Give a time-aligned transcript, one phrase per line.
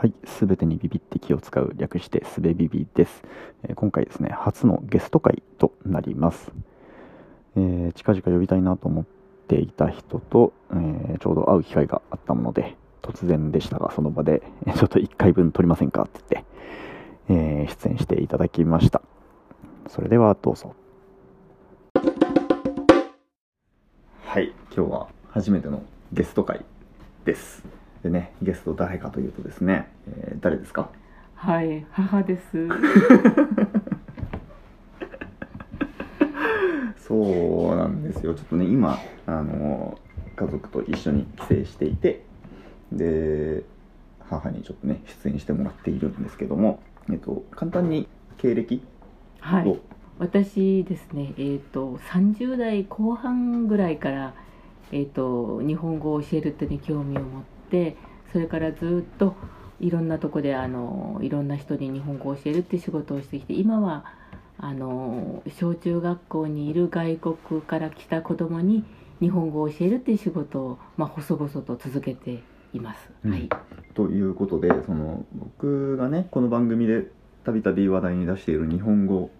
[0.00, 3.22] はい、すべてにビビって気を使う略してすべビビです、
[3.64, 6.50] えー今回ですね、初のゲスト会となります。
[7.54, 9.04] えー近々呼びたいなと思っ
[9.46, 14.40] ていた人と、えーちょうど会う機会があったもので、突然でしたが、その場で、
[14.74, 19.02] ちょっと1回分撮りませんかって言って、え出演していただきました。
[19.86, 20.74] それではどうぞ。
[24.24, 26.64] はい、今日は初めてのゲスト会
[27.26, 27.79] です。
[28.02, 30.90] でね、ゲスト誰かというとですね、えー誰ですか？
[31.34, 32.68] はい、母です。
[36.98, 38.34] そうなんですよ。
[38.34, 39.98] ちょっとね今あの
[40.36, 42.22] 家族と一緒に帰省していて
[42.92, 43.64] で
[44.28, 48.06] 母にちょっとね出演してもらっているんですけども、えっと、簡単に
[48.38, 48.80] 経歴を、
[49.40, 49.78] はい、
[50.18, 54.34] 私ですね、えっ、と30代後半ぐらいから
[54.92, 57.59] えっ、と日本語を教えるってに興味を持って、
[58.32, 59.34] それからずっと
[59.80, 64.04] いろんなとこであのいろんな人に日本語を教えるって仕事をしてきて、今は
[64.58, 68.84] あの小中学校にいる外国から来た子供に
[69.20, 72.42] 日本語を教えるっていう仕事をまあ細々と続けて
[72.74, 73.10] います。
[73.24, 73.48] うんはい。
[73.94, 77.06] ということでその僕がねこの番組で
[77.44, 79.30] たびたび話題に出している日本語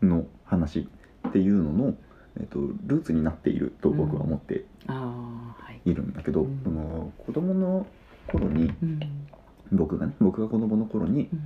[0.00, 0.88] の話
[1.28, 1.94] っていうのの、
[2.40, 4.64] えっと、ルーツになっていると僕は思って
[5.84, 5.90] い。
[5.90, 6.60] いるんだけど、うん。
[6.64, 7.86] その子供の
[8.26, 9.00] 頃にうん。
[9.72, 11.40] 僕がね僕が子供の頃にうん。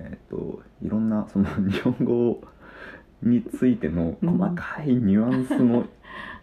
[0.00, 2.40] えっといろんなその 日本語
[3.22, 5.86] についての細かいニュアンスの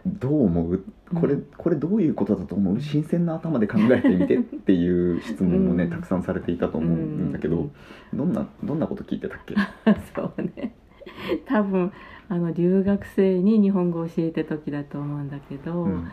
[0.06, 0.84] どう思う？
[1.14, 2.80] これこれどういうことだと思う？
[2.80, 5.90] 新鮮な頭で考えてみてっていう質問もねうん。
[5.90, 7.70] たくさんされていたと思うんだけど
[8.12, 9.54] どんなどんなこと聞いてたっけ？
[10.14, 10.74] そうね
[11.46, 11.92] 多分
[12.28, 16.08] あの留学生に日本語を教えてた時だと思うんだけど、うん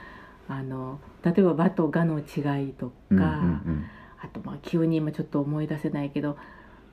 [0.47, 3.85] あの例えば「和」と「が」の違いとか、うんうん
[4.23, 6.37] あとまあ急に今ちょっと思い出せないけど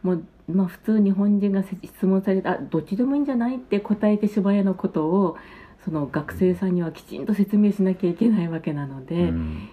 [0.02, 5.36] もう、まあ、普通日本人がせ質問されたあどっちでもいいんじゃないって答えてしまえのことを
[5.84, 9.32] その学生さんにはきちんと説明しなきゃいけないわけなのうんで。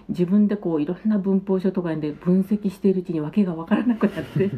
[0.10, 4.52] 自分でこういろんな文法書とかで分析しているうちに訳が分からなくなって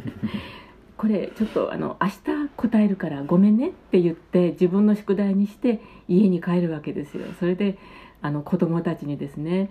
[0.97, 7.25] これちょっとあの明日答えるからごめんねって言って自分の宿題にして家に帰るわけですよ。
[7.40, 7.78] それで
[8.22, 9.69] あの子供たちにですね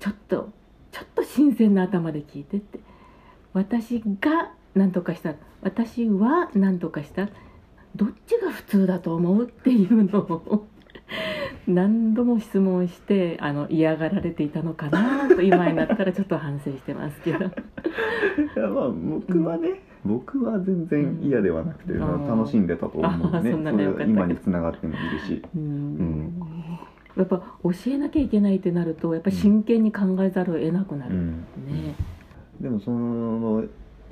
[0.00, 0.50] ちょっと
[0.90, 2.80] ちょっと新鮮な頭で聞いてって
[3.54, 7.28] 私が何とかした私は何とかした
[7.94, 10.66] どっちが普通だと思うっていうのを
[11.66, 17.38] 何度も質問してあの嫌がられていたのかなと今になったらちょっと反省してますけど。
[17.46, 17.48] い
[18.56, 23.50] やまあ僕はね、僕は全然嫌ではなくて、うんまあ楽しんでたと思うね。
[23.50, 25.42] そんな今につながってもいるし。
[25.54, 25.96] うん。
[25.98, 26.48] ん。
[27.16, 31.30] やっぱ教えなきゃいけないってなるとやっぱ真剣に考えざるを得なくなる、うん。
[31.66, 31.94] ね
[32.60, 33.64] でもその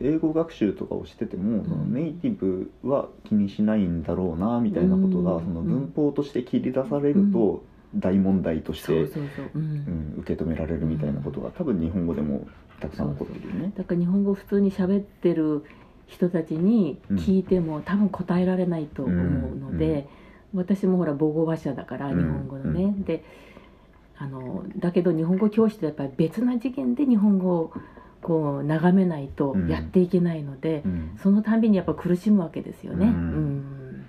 [0.03, 5.45] 英語学習とかをしてても、そのネイティブは気にしないんだろうなみたいなことが、うん。
[5.45, 7.62] その文法として切り出されると
[7.95, 9.15] 大問題として、受
[10.37, 12.47] け止められるみたいなことが多分日本語でも
[12.81, 13.72] たくさん起こってるよね。
[13.77, 15.65] だから日本語を普通に喋ってる
[16.10, 20.09] 人たちに聞いても、多分答えられないと思うので、
[20.53, 22.19] 私もほら母語話者だからうん。
[22.19, 23.25] 日本語のね、で
[24.19, 27.72] あのだけど日本語教師とやっぱり別な次元で日本語を
[28.21, 29.69] こう眺めないとうん。
[29.69, 31.19] やっていけないので、うん。
[31.22, 33.06] そのたんびにやっぱ苦しむわけですよね。
[33.06, 33.56] ううん。
[33.59, 34.06] ん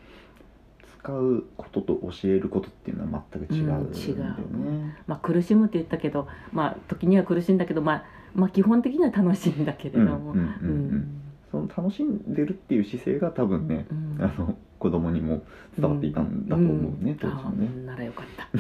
[1.02, 4.96] 使うことと教えることっていうのは全く違うんだようん違ね。
[5.08, 8.04] まあ、苦しむって言ったけど、まあ、時には苦しいんだけど、まあ、
[8.36, 10.34] まあ基本的には楽しいんだけれども。
[10.34, 10.70] うんうんうん。
[10.70, 11.18] うん
[11.52, 14.18] その楽しんでるっていう姿勢が多分ね、うん。
[14.24, 15.44] あの子供にも
[15.78, 17.16] 伝わっていたんだと思うね、ん。
[17.18, 17.68] 当時はね。
[17.70, 18.48] あならよかった。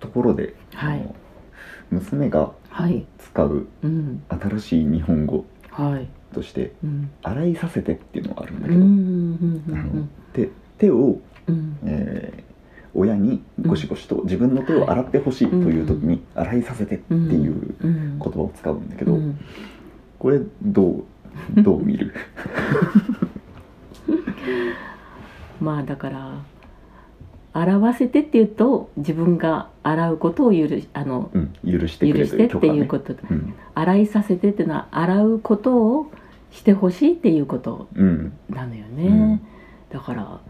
[0.00, 1.14] ところで、はい。
[1.90, 12.53] 娘がはい、使ううん、新しい日本語はい、としてうん、「洗いさせて」っていうのがあるんだうん、けど、うん、あの手手を、うん、えー
[12.94, 19.38] 親にゴシゴシと自分の手を洗ってほしいという時に「洗いさせて」っていううん、言葉を使うんだけど、うん。
[20.18, 21.04] これどう
[21.62, 22.12] どう見る？
[25.60, 26.42] まあだから
[27.52, 33.54] 洗わせてっていうと自分が洗うことを許しあのうん、許して許してってという許可ねいうことうん。
[33.74, 36.10] 洗いさせてっていうのは洗うことを
[36.50, 38.32] してほしいっていうことうん。
[38.48, 39.40] なのよね、
[39.90, 40.40] だから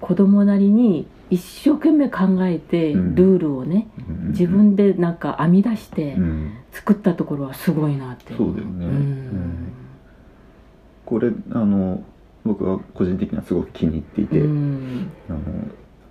[0.00, 3.14] 子供なりに一生懸命考えてうん。
[3.14, 4.28] ルールをね、うん。
[4.30, 6.52] 自分でなんか編み出してうん。
[6.72, 8.34] 作ったところはすごいなって。
[8.34, 8.86] 思そうだよね。
[8.86, 8.88] ん。
[8.88, 9.72] うん。
[11.04, 12.02] これあの
[12.44, 15.10] 僕は個人的にはすごく気に入っていて、うん。
[15.28, 15.32] あ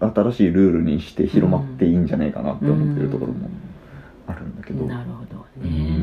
[0.07, 3.50] の新しいルールにして広まっていいんじゃないかなって思ってるところも
[4.27, 4.86] あるんだけど。
[4.86, 5.99] なるほどね、だ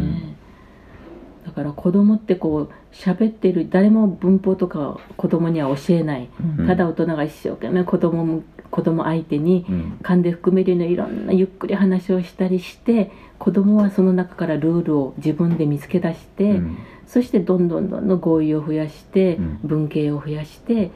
[1.56, 6.66] から子供ってこう喋ってる誰も文法とか子供には教えない、うん。
[6.66, 9.98] ただ大人が一生懸命子供も子供相手にうん。
[10.02, 16.78] 噛んで含めるようないろんなゆっくり話をしたりして子供はその中からルールを自分で見つけ出して、うん。
[17.06, 19.58] そしてどんどんどんどん語彙を増やして、うん。
[19.64, 20.90] 文系を増やして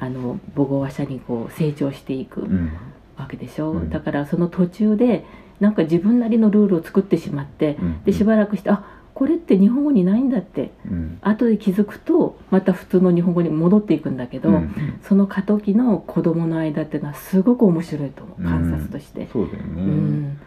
[0.00, 2.72] あの母語話者にこう成長していくうん。
[3.16, 3.90] わけでしょ、うん。
[3.90, 5.24] だからその途中で
[5.60, 8.02] なんか自分なりのルールを作ってしまってうん。
[8.02, 8.84] でしばらくしてあ
[9.14, 10.70] これって日本語にないんだって。
[10.86, 11.18] うん。
[11.20, 14.74] 後で気づくとまた普通の日本語に戻っていくんだけど、うん。
[15.02, 18.42] その過渡期の子供の間っていうのはすごく面白いと思う。
[18.42, 19.28] 観察として。
[19.32, 20.38] そうだよね、うん。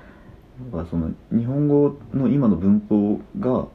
[0.71, 3.67] だからその日本語の今の文法が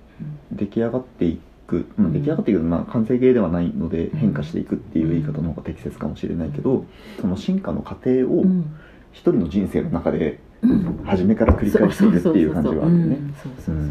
[0.53, 2.13] 出来上がっていく、まあうん。
[2.13, 6.85] 出来上がっていく、まあ、完成形ではないのでん変化していくっていう言い方の方が適切かもしれないけど、
[7.21, 8.77] その進化の過程をうん。
[9.13, 11.01] 一人の人生の中でうん。
[11.05, 13.19] 初めから繰り返していくっていう感じはあるよね。
[13.43, 13.85] そうそうそう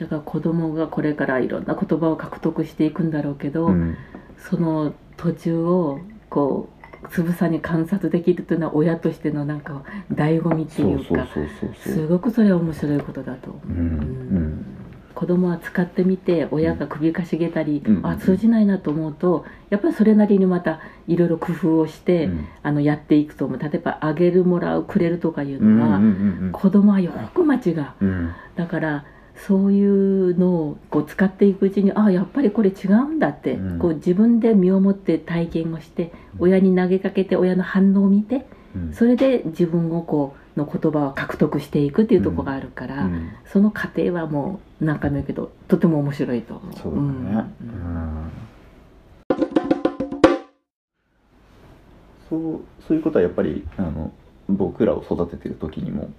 [0.00, 3.96] だから子供がこれからいろんな言葉を獲得していくんだろうけど、うん。
[4.38, 6.00] その途中を
[6.30, 6.70] こ
[7.04, 9.82] うつぶさに観察できるというのは親としてのなんか
[10.12, 11.28] 醍醐味っていうか
[11.76, 14.66] すごくそれは面白いことだと思う、うんうん。
[15.14, 18.06] 子供は使ってみて親が首かしげたり、うん。
[18.06, 22.48] あ通じないなと思うとやっぱりそれなりにまたいろいろ工夫をして、うん。
[22.62, 23.58] あのやっていくと思う。
[23.58, 26.06] 例えばあげるもらうくれるとかいううんのは、うんう
[26.46, 26.52] ん。
[26.52, 27.86] 子供はよく間違う。
[28.00, 28.30] うん。
[28.56, 29.04] だから
[29.46, 33.78] そういうのをこう使っていくうちにあやっぱりこれ違うんだって、うん。
[33.78, 38.46] こう自分で身をもって体験をして親に投げかけて親の反応を見て
[38.76, 38.92] うん。
[38.92, 43.30] それで自分をこうの言葉を獲得していくっていうところがあるから、うん。
[43.46, 46.74] その過程はもう何回も言うけどとても面白いと思う。
[46.74, 47.06] そうだね、
[47.62, 47.68] うん。
[47.68, 47.72] う
[48.26, 48.30] ん。
[52.28, 54.12] そうそういうことはやっぱりあの
[54.48, 56.14] 僕らを育ててる時にもうん、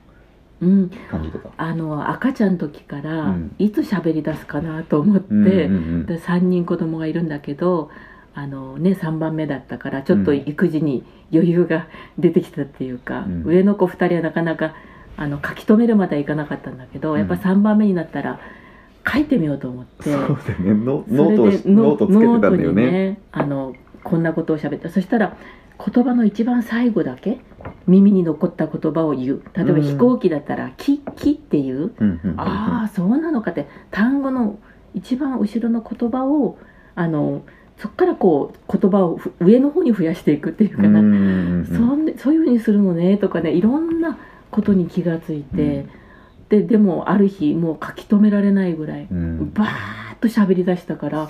[1.10, 1.50] 感じてた。
[1.58, 3.56] あの赤ちゃんの時から、うん。
[3.58, 5.58] いつ喋り出すかなと思って、うんうんう
[6.04, 7.90] んで3人子供がいるんだけど
[8.34, 11.88] あの、ね、3番目だったからちょっと育児に余裕が
[12.18, 13.44] 出てきたっていうか、うん。
[13.46, 14.76] 上の子2人はなかなか
[15.18, 17.20] あの書き留めるまではいかなかったんだけど、うん。
[17.20, 18.40] やっぱ3番目になったら
[19.12, 20.04] 書いてみようと思って。
[20.04, 20.86] そうだよね。
[20.86, 23.20] ノートをノートつけてたんだよノートにね。
[23.32, 23.74] あの
[24.04, 25.38] こんなことを喋ってそしたら
[25.84, 27.40] 言葉の一番最後だけ
[27.88, 29.44] 耳に残った言葉を言う。
[29.54, 29.82] 例えばうん。
[29.82, 31.78] 飛行機だったら「き」「き」っていう。
[31.78, 32.40] うんうんうんうん。
[32.40, 34.60] ああそうなのかって単語の
[34.94, 36.58] 一番後ろの言葉を
[36.96, 37.44] あの
[37.78, 41.66] そこからこう言葉をふ上の方に増やしていくっていうかな、うんうんうん。
[41.66, 44.18] そんでそういうふうにするのねとかねいろんな
[44.52, 45.88] ことに気がついて、
[46.50, 49.52] ででもある日もう書き留められないぐらい、うん。
[49.54, 51.30] バーッと喋り出したから。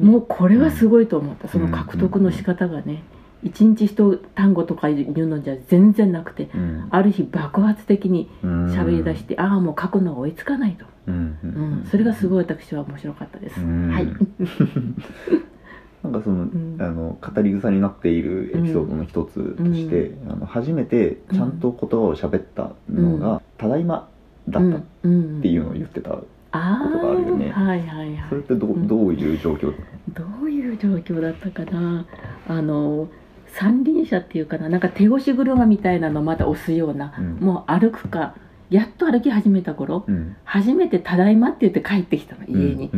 [0.00, 3.02] もうこれはすごいと思った、その獲得の仕方がね
[3.42, 6.88] 一日一単語とか言うのじゃ全然なくてうん。
[6.90, 8.66] ある日爆発的にうん。
[8.72, 11.82] 喋り出して、ああもう書くのが追いつかないと、うんううん。
[11.82, 13.90] ん、それがすごい私は面白かったです、うん。
[13.90, 14.06] はい、
[16.02, 16.76] なんかその、ん。
[16.80, 24.08] あの語り草になっているエピソードの一つとして、あの初めてちゃんと言葉を喋ったのが「ただいま」
[24.48, 25.40] だったっうん。
[25.42, 26.18] ていうのを言ってた、
[26.52, 27.52] あことがあるよね。
[27.54, 28.28] ーはいはいはい。
[28.28, 29.72] それってど,、うんどういう状況
[30.14, 32.06] どういう状況だったかな
[32.48, 33.08] あの
[33.54, 37.36] 三輪車っていうかななんか手押し車みたいなのまだ押すような、うん。
[37.36, 38.34] もう歩くか
[38.70, 40.36] やっと歩き始めた頃うん。
[40.44, 42.90] 初めて「ただいま」って言って帰ってきたの家に、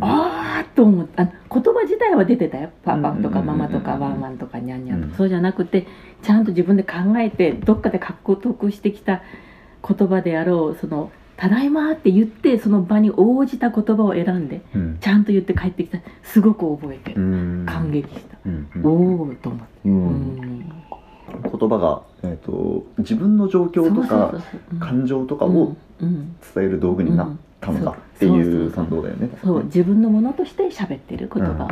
[0.00, 2.70] ああと思ってあ言葉自体は出てたよ。
[2.84, 5.16] パパとかママとかワンワンとかニャンニャンとか、うん。
[5.18, 5.86] そうじゃなくて
[6.22, 9.22] ちゃんと自分で考えてどっかで獲得してきた
[9.86, 11.10] 言葉であろうその
[11.42, 14.98] 「ただいま」って言ってその場に応じた言葉を選んでうん。
[15.00, 15.98] ちゃんと言って帰ってきた。
[16.22, 18.86] すごく覚えて感激した、うんうん。
[18.86, 19.96] おおと思って、ううん。
[19.96, 20.72] ん
[21.42, 24.32] 言葉が、えー、と自分の状況とか
[24.78, 26.36] 感情とかをうん。
[26.54, 29.28] 伝える道具になったのだってうんいう感動だよね。
[29.42, 29.64] そう。
[29.64, 31.64] 自分のものとして喋ってる言葉。
[31.64, 31.68] を、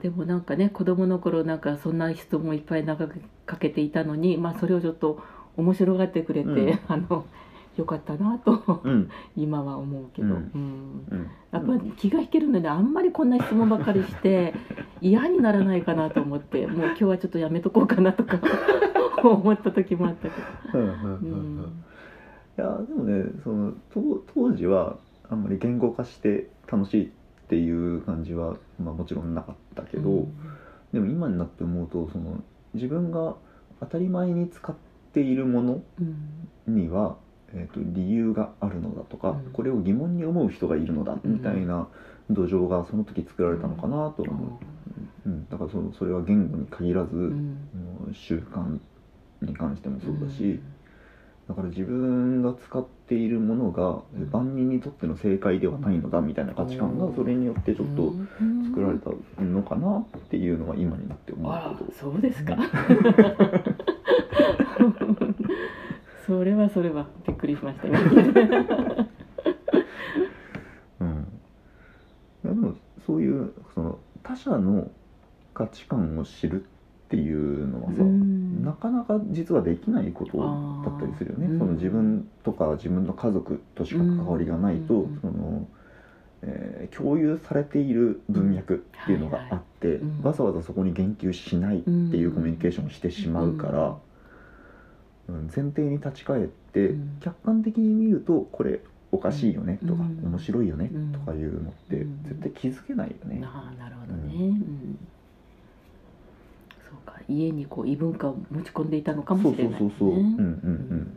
[0.00, 3.06] でもなんかね子供の頃なんかそんな質問いっぱい投げ
[3.46, 5.22] かけていたのに、まあ、それをちょっと
[5.56, 6.78] 面白がってくれて、うん。
[6.88, 7.26] あの
[7.76, 9.10] よかったなとうん。
[9.36, 11.30] 今は思うけど、うん。
[11.52, 14.54] やっぱり気が引けるのであんまりこんな質問ばっかりして
[15.00, 18.38] 嫌にならないかなと思ってもう今日はちょっとやめとこうかなとか
[19.22, 20.34] 思った時もあったけ
[20.72, 24.96] ど、いやでもねその当当時は
[25.28, 27.12] あんまり言語化して楽しい
[27.50, 30.28] っていう感じは、まあ、もちろんなかったけど、
[30.92, 32.40] でも今になって思うとその
[32.74, 33.34] 自分が
[33.80, 34.76] 当たり前に使っ
[35.12, 36.76] ているものうん。
[36.82, 37.16] には、
[37.52, 39.52] えー、と理由があるのだとか、うん。
[39.52, 41.32] これを疑問に思う人がいるのだうん。
[41.32, 41.88] みたいな
[42.30, 44.58] 土壌がその時作られたのかなと思
[45.26, 45.48] う、うん。
[45.48, 47.32] だからそのそれは言語に限らず、
[48.12, 48.78] 習慣
[49.42, 50.60] に関してもそうだし、
[51.50, 54.30] だから自分が使っているものがうん。
[54.30, 58.14] 万人にとっての正解ではないのだみたいな価値観がそれによってちょっと
[58.68, 59.10] 作られた
[59.42, 62.56] のかなっていうのは今になって思うけどそうですか。
[66.24, 67.88] それはそれはびっくりしました
[71.00, 71.26] うん、
[72.44, 74.88] でもそういうその他者の
[75.52, 76.66] 価値観を知るっ
[77.10, 78.62] ていうのはさ、うん。
[78.64, 81.58] なかなか実はできないことだったりするよね。
[81.58, 85.18] その自分とか自分の家族としか関わりがないと、うん。
[85.20, 85.66] その
[86.42, 90.22] えー共有されている文脈っていうのがあって、はいはいうん。
[90.22, 93.96] わざわざそこに言及しないっていうコミュニケーションをしてしまうから、
[95.28, 95.42] うん。
[95.54, 97.16] 前提に立ち返って、うん。
[97.20, 98.80] 客観的に見るとこれ
[99.12, 100.30] おかしいよねとか、うん。
[100.30, 102.22] 面白いよねうんとかいうのってうん。
[102.24, 103.42] 絶対気づけないよね。
[103.44, 104.98] ああなるほどね、うん
[106.90, 107.20] そうか。
[107.28, 110.20] 家にこう異文化を持ち込んでいたのかもしれない、ね、そうそうそうそう。
[110.20, 110.26] うん。
[110.26, 110.44] うんうんう
[110.96, 111.12] ん。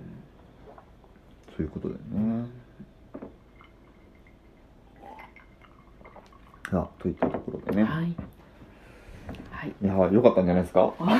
[1.55, 2.45] そういうことだよね。
[6.69, 8.15] さあといったところでね、はい。
[9.51, 9.73] はい。
[9.81, 10.93] いや良かったんじゃないですか？
[10.99, 11.19] あ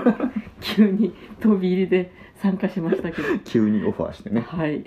[0.60, 3.38] 急に飛び入りで参加しましたけど。
[3.44, 4.40] 急にオファーしてね。
[4.40, 4.82] はい。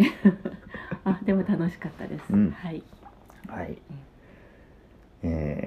[1.05, 2.51] あでも楽しかったです、うん。
[2.51, 2.81] はい。
[3.47, 3.77] はい。
[5.23, 5.66] え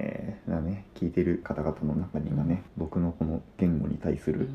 [1.01, 4.49] 聞いてる方々の中にはね僕のこの言語に対する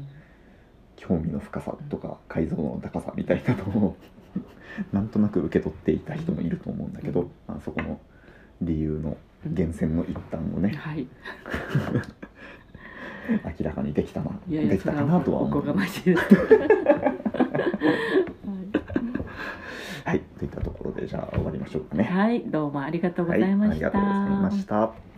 [0.95, 3.97] 興味の深さとか解像度の高さみたいなのを
[4.93, 7.99] なんとなく受け取っていた人もいると思うんだけど、まあ、そこの
[8.63, 11.09] 理由の源泉の一端をねはい。
[13.45, 15.61] 明らかにできたなできたかなとはお思う。
[15.63, 16.23] こがましいです。
[16.33, 16.47] はい。
[20.05, 20.21] はい。
[20.39, 22.05] といったところでじゃあ終わりましょうかね。
[22.05, 23.89] はい、どうもありがとうごはいざいました。
[23.89, 25.16] ありがとうございました